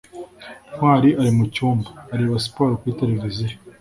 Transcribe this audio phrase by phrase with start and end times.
[0.75, 3.55] ntwali ari mucyumba, areba siporo kuri televiziyo